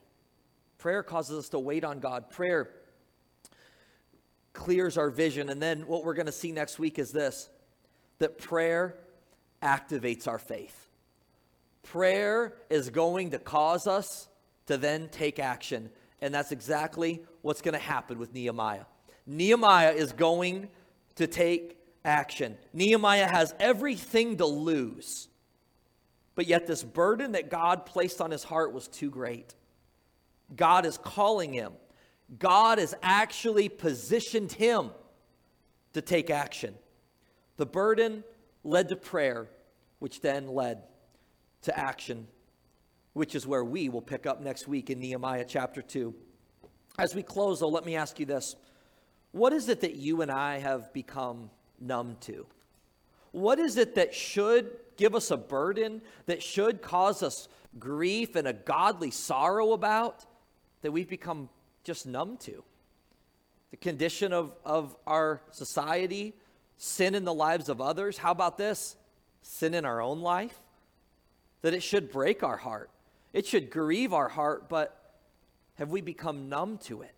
[0.78, 2.30] Prayer causes us to wait on God.
[2.30, 2.69] Prayer
[4.53, 5.49] clears our vision.
[5.49, 7.49] And then what we're going to see next week is this
[8.19, 8.95] that prayer
[9.63, 10.88] activates our faith.
[11.82, 14.28] Prayer is going to cause us
[14.67, 15.89] to then take action.
[16.21, 18.86] And that's exactly what's going to happen with Nehemiah.
[19.26, 20.69] Nehemiah is going
[21.15, 22.57] to take action.
[22.73, 25.28] Nehemiah has everything to lose,
[26.36, 29.55] but yet this burden that God placed on his heart was too great.
[30.55, 31.73] God is calling him,
[32.39, 34.91] God has actually positioned him
[35.93, 36.76] to take action.
[37.57, 38.23] The burden
[38.63, 39.47] led to prayer,
[39.99, 40.84] which then led
[41.63, 42.28] to action,
[43.13, 46.13] which is where we will pick up next week in Nehemiah chapter 2.
[46.97, 48.55] As we close, though, let me ask you this
[49.36, 52.45] What is it that you and I have become numb to?
[53.33, 58.47] What is it that should give us a burden, that should cause us grief and
[58.47, 60.25] a godly sorrow about,
[60.83, 61.49] that we've become
[61.83, 62.63] just numb to?
[63.71, 66.33] The condition of, of our society,
[66.77, 68.17] sin in the lives of others.
[68.17, 68.95] How about this?
[69.41, 70.57] Sin in our own life?
[71.61, 72.89] That it should break our heart,
[73.33, 75.19] it should grieve our heart, but
[75.73, 77.11] have we become numb to it?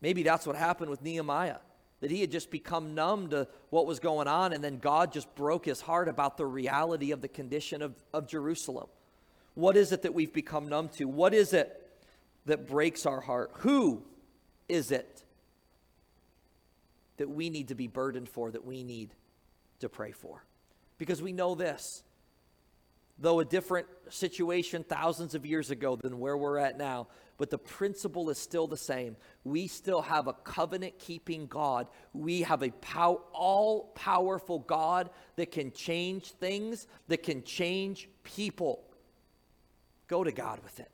[0.00, 1.58] Maybe that's what happened with Nehemiah
[2.00, 5.32] that he had just become numb to what was going on, and then God just
[5.34, 8.86] broke his heart about the reality of the condition of, of Jerusalem.
[9.54, 11.06] What is it that we've become numb to?
[11.06, 11.76] What is it
[12.46, 13.50] that breaks our heart?
[13.58, 14.02] Who
[14.68, 15.24] is it
[17.18, 19.10] that we need to be burdened for, that we need
[19.80, 20.42] to pray for?
[20.96, 22.02] Because we know this
[23.20, 27.06] though a different situation thousands of years ago than where we're at now,
[27.40, 29.16] but the principle is still the same.
[29.44, 31.86] We still have a covenant keeping God.
[32.12, 38.84] We have a pow- all powerful God that can change things, that can change people.
[40.06, 40.90] Go to God with it.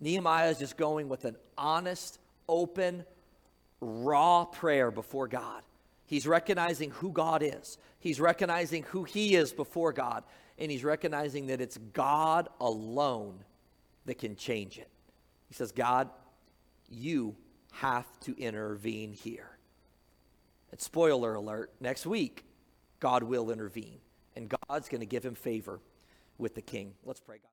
[0.00, 3.04] Nehemiah is just going with an honest, open,
[3.80, 5.62] raw prayer before God.
[6.06, 7.78] He's recognizing who God is.
[8.00, 10.24] He's recognizing who he is before God
[10.58, 13.44] and he's recognizing that it's God alone
[14.06, 14.88] that can change it.
[15.52, 16.08] He says, God,
[16.88, 17.36] you
[17.72, 19.50] have to intervene here.
[20.70, 22.46] And spoiler alert, next week,
[23.00, 23.98] God will intervene,
[24.34, 25.78] and God's going to give him favor
[26.38, 26.94] with the king.
[27.04, 27.50] Let's pray, God.